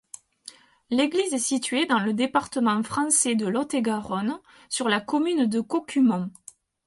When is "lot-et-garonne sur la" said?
3.45-4.99